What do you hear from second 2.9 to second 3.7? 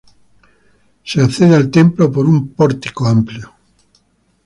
amplio.